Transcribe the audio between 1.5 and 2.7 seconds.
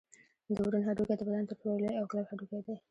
ټولو لوی او کلک هډوکی